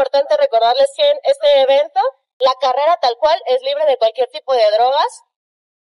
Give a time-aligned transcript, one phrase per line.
[0.00, 2.00] importante recordarles que en este evento
[2.38, 5.22] la carrera tal cual es libre de cualquier tipo de drogas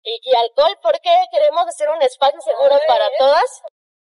[0.02, 3.62] y, y alcohol porque queremos hacer un espacio seguro para todas,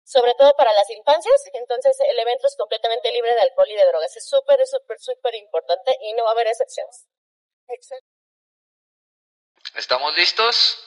[0.05, 1.43] sobre todo para las infancias.
[1.55, 4.15] Entonces el evento es completamente libre de alcohol y de drogas.
[4.15, 7.07] Es súper, súper, súper importante y no va a haber excepciones.
[9.75, 10.85] ¿Estamos listos?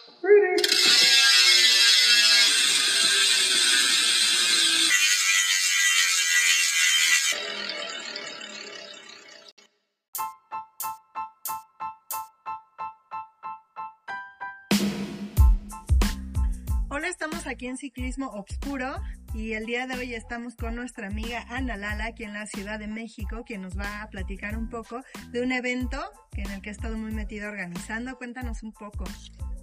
[16.94, 19.02] Hola, estamos aquí en Ciclismo Obscuro
[19.34, 22.80] y el día de hoy estamos con nuestra amiga Ana Lala aquí en la Ciudad
[22.80, 25.00] de México, quien nos va a platicar un poco
[25.30, 26.04] de un evento
[26.36, 28.18] en el que ha estado muy metido organizando.
[28.18, 29.06] Cuéntanos un poco.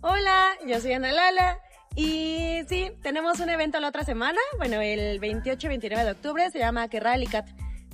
[0.01, 1.59] Hola, yo soy Ana Lala
[1.95, 6.51] y sí, tenemos un evento la otra semana, bueno, el 28 y 29 de octubre,
[6.51, 6.99] se llama Que
[7.31, 7.47] Cat.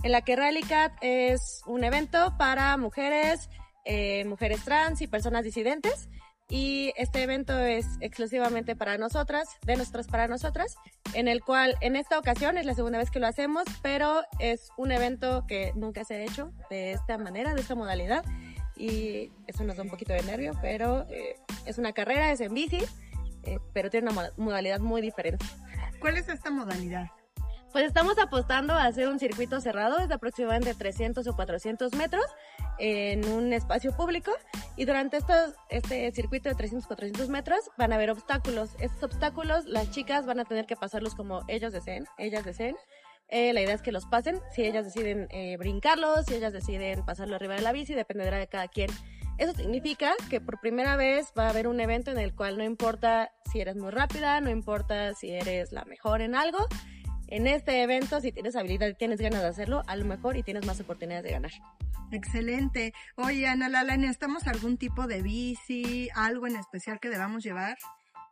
[0.05, 0.37] En la que
[0.69, 3.50] Cat es un evento para mujeres,
[3.84, 6.09] eh, mujeres trans y personas disidentes
[6.48, 10.77] y este evento es exclusivamente para nosotras, de nosotras para nosotras,
[11.14, 14.70] en el cual en esta ocasión es la segunda vez que lo hacemos, pero es
[14.77, 18.25] un evento que nunca se ha hecho de esta manera, de esta modalidad
[18.77, 22.53] y eso nos da un poquito de nervio, pero eh, es una carrera, es en
[22.53, 22.83] bici,
[23.45, 25.47] eh, pero tiene una modalidad muy diferente.
[26.00, 27.09] ¿Cuál es esta modalidad?
[27.75, 32.22] Pues estamos apostando a hacer un circuito cerrado de aproximadamente 300 o 400 metros
[32.78, 34.31] en un espacio público
[34.77, 38.70] y durante estos, este circuito de 300 400 metros van a haber obstáculos.
[38.78, 42.77] Estos obstáculos las chicas van a tener que pasarlos como ellos deseen, ellas deseen.
[43.27, 47.05] Eh, la idea es que los pasen, si ellas deciden eh, brincarlos, si ellas deciden
[47.05, 48.88] pasarlo arriba de la bici, dependerá de cada quien.
[49.36, 52.62] Eso significa que por primera vez va a haber un evento en el cual no
[52.62, 56.69] importa si eres muy rápida, no importa si eres la mejor en algo,
[57.35, 60.45] en este evento, si tienes habilidad y tienes ganas de hacerlo, a lo mejor y
[60.45, 61.51] tienes más oportunidades de ganar.
[62.13, 62.95] Excelente.
[63.17, 67.77] Oye, Ana Lala, ¿necesitamos algún tipo de bici, algo en especial que debamos llevar?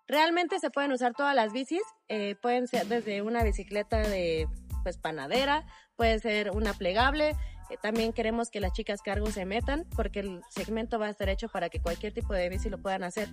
[0.07, 4.47] Realmente se pueden usar todas las bicis, eh, pueden ser desde una bicicleta de
[4.85, 7.31] pues panadera, puede ser una plegable.
[7.71, 11.29] Eh, también queremos que las chicas cargo se metan porque el segmento va a estar
[11.29, 13.29] hecho para que cualquier tipo de bici lo puedan hacer.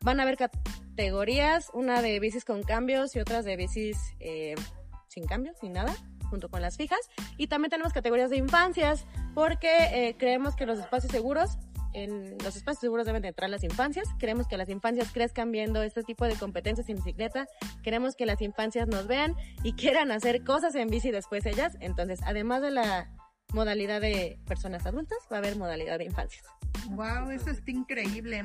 [0.00, 4.54] Van a haber categorías, una de bicis con cambios y otras de bicis eh,
[5.10, 5.94] sin cambios, sin nada
[6.30, 7.00] junto con las fijas.
[7.36, 9.04] Y también tenemos categorías de infancias,
[9.34, 11.58] porque eh, creemos que los espacios seguros,
[11.92, 14.08] en los espacios seguros deben de entrar las infancias.
[14.18, 17.48] Queremos que las infancias crezcan viendo este tipo de competencias en bicicleta.
[17.82, 19.34] Queremos que las infancias nos vean
[19.64, 21.76] y quieran hacer cosas en bici después ellas.
[21.80, 23.10] Entonces, además de la
[23.52, 26.44] modalidad de personas adultas, va a haber modalidad de infancias.
[26.90, 28.44] Wow, eso está increíble.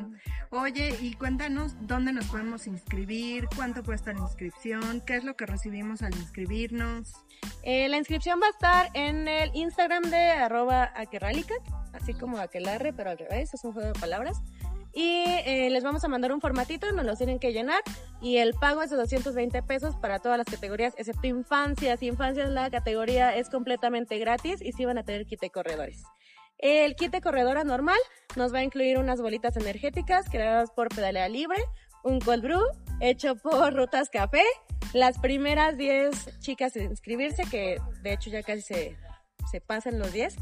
[0.51, 5.45] Oye, y cuéntanos dónde nos podemos inscribir, cuánto cuesta la inscripción, qué es lo que
[5.45, 7.13] recibimos al inscribirnos.
[7.63, 11.61] Eh, la inscripción va a estar en el Instagram de arroba aquerralicat,
[11.93, 14.41] así como aquelarre, pero al revés, es un juego de palabras.
[14.93, 17.81] Y eh, les vamos a mandar un formatito, nos lo tienen que llenar
[18.21, 22.01] y el pago es de 220 pesos para todas las categorías, excepto infancias.
[22.01, 26.03] Infancias la categoría es completamente gratis y sí van a tener kit corredores.
[26.57, 27.99] El kit de corredora normal
[28.35, 31.61] nos va a incluir unas bolitas energéticas creadas por Pedalea Libre,
[32.03, 32.63] un cold brew
[33.01, 34.43] hecho por Rutas Café,
[34.93, 38.97] las primeras 10 chicas en inscribirse, que de hecho ya casi se,
[39.51, 40.37] se pasan los 10,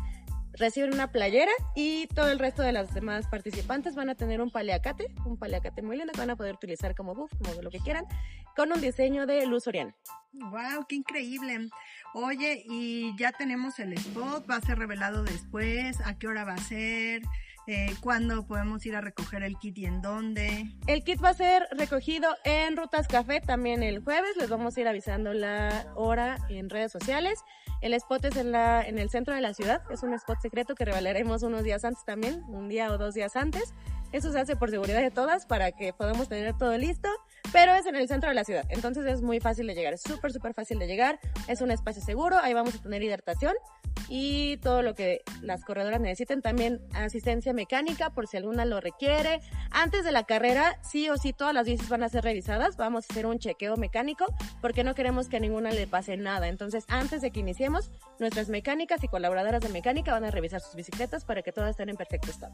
[0.53, 4.51] reciben una playera y todo el resto de las demás participantes van a tener un
[4.51, 7.79] paliacate, un paliacate muy lindo que van a poder utilizar como buff, como lo que
[7.79, 8.05] quieran,
[8.55, 9.95] con un diseño de Luz Oriana.
[10.33, 10.85] ¡Wow!
[10.87, 11.69] ¡Qué increíble!
[12.13, 16.53] Oye, y ya tenemos el spot, va a ser revelado después, ¿a qué hora va
[16.53, 17.23] a ser?
[17.65, 20.65] Eh, ¿Cuándo podemos ir a recoger el kit y en dónde?
[20.87, 24.35] El kit va a ser recogido en Rutas Café también el jueves.
[24.37, 27.39] Les vamos a ir avisando la hora en redes sociales.
[27.81, 29.81] El spot es en, la, en el centro de la ciudad.
[29.91, 33.35] Es un spot secreto que revelaremos unos días antes también, un día o dos días
[33.35, 33.73] antes.
[34.11, 37.09] Eso se hace por seguridad de todas para que podamos tener todo listo
[37.53, 40.01] pero es en el centro de la ciudad, entonces es muy fácil de llegar, es
[40.01, 43.53] súper, súper fácil de llegar, es un espacio seguro, ahí vamos a tener hidratación
[44.09, 49.41] y todo lo que las corredoras necesiten, también asistencia mecánica por si alguna lo requiere.
[49.71, 53.05] Antes de la carrera, sí o sí, todas las bicis van a ser revisadas, vamos
[53.09, 54.25] a hacer un chequeo mecánico
[54.61, 58.49] porque no queremos que a ninguna le pase nada, entonces antes de que iniciemos, nuestras
[58.49, 61.97] mecánicas y colaboradoras de mecánica van a revisar sus bicicletas para que todas estén en
[61.97, 62.53] perfecto estado.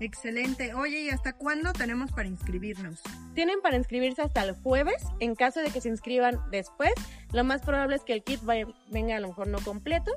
[0.00, 0.74] Excelente.
[0.74, 3.00] Oye, ¿y hasta cuándo tenemos para inscribirnos?
[3.34, 5.02] Tienen para inscribirse hasta el jueves.
[5.20, 6.92] En caso de que se inscriban después,
[7.32, 8.40] lo más probable es que el kit
[8.90, 10.12] venga a lo mejor no completo,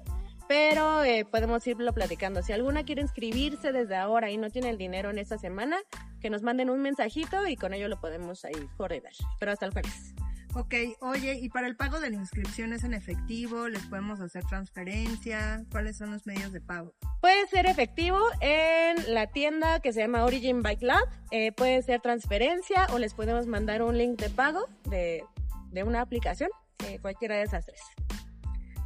[0.48, 2.42] pero eh, podemos irlo platicando.
[2.42, 5.78] Si alguna quiere inscribirse desde ahora y no tiene el dinero en esta semana,
[6.22, 9.14] que nos manden un mensajito y con ello lo podemos ahí coordinar.
[9.40, 10.14] Pero hasta el jueves.
[10.56, 13.68] Ok, oye, ¿y para el pago de la inscripción es en efectivo?
[13.68, 15.64] ¿Les podemos hacer transferencia?
[15.70, 16.96] ¿Cuáles son los medios de pago?
[17.22, 22.02] Puede ser efectivo en la tienda que se llama Origin Bike Lab, eh, puede ser
[22.02, 25.24] transferencia o les podemos mandar un link de pago de,
[25.70, 26.50] de una aplicación,
[26.86, 28.06] eh, cualquiera de esas tres.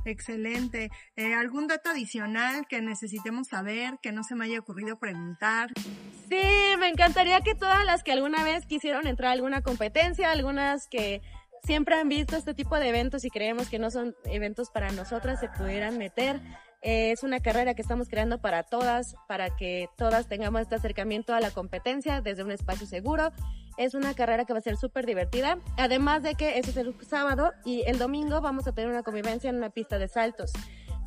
[0.05, 0.89] Excelente.
[1.15, 5.69] Eh, ¿Algún dato adicional que necesitemos saber, que no se me haya ocurrido preguntar?
[6.29, 6.41] Sí,
[6.79, 11.21] me encantaría que todas las que alguna vez quisieron entrar a alguna competencia, algunas que
[11.63, 15.39] siempre han visto este tipo de eventos y creemos que no son eventos para nosotras
[15.39, 16.41] se pudieran meter.
[16.81, 21.33] Eh, es una carrera que estamos creando para todas, para que todas tengamos este acercamiento
[21.33, 23.31] a la competencia desde un espacio seguro.
[23.77, 25.57] Es una carrera que va a ser súper divertida.
[25.77, 29.49] Además de que ese es el sábado y el domingo vamos a tener una convivencia
[29.49, 30.51] en una pista de saltos.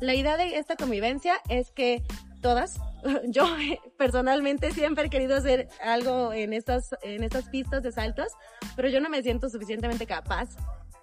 [0.01, 2.03] La idea de esta convivencia es que
[2.41, 2.79] todas,
[3.27, 3.45] yo
[3.97, 8.33] personalmente siempre he querido hacer algo en estas, en estas pistas de saltos,
[8.75, 10.49] pero yo no me siento suficientemente capaz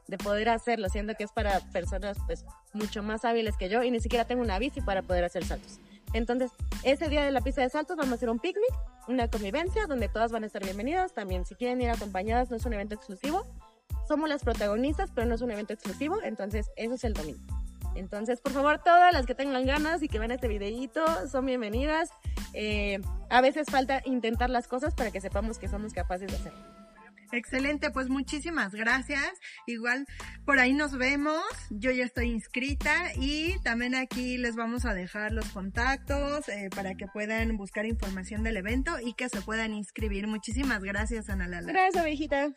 [0.09, 2.45] de poder hacerlo, siendo que es para personas pues
[2.75, 5.81] mucho más hábiles que yo y ni siquiera tengo una bici para poder hacer saltos.
[6.13, 6.51] Entonces,
[6.83, 8.73] ese día de la pista de saltos vamos a hacer un picnic,
[9.09, 11.13] una convivencia donde todas van a estar bienvenidas.
[11.13, 13.47] También si quieren ir acompañadas, no es un evento exclusivo.
[14.07, 16.21] Somos las protagonistas, pero no es un evento exclusivo.
[16.23, 17.41] Entonces, eso es el domingo.
[17.95, 22.11] Entonces, por favor, todas las que tengan ganas y que vean este videito son bienvenidas.
[22.55, 23.01] Eh,
[23.31, 26.82] a veces falta intentar las cosas para que sepamos que somos capaces de hacerlo.
[27.33, 29.33] Excelente, pues muchísimas gracias.
[29.67, 30.07] Igual
[30.45, 31.43] por ahí nos vemos.
[31.71, 36.95] Yo ya estoy inscrita y también aquí les vamos a dejar los contactos eh, para
[36.95, 40.27] que puedan buscar información del evento y que se puedan inscribir.
[40.27, 41.73] Muchísimas gracias, Ana Lala.
[41.73, 42.55] Gracias, viejita.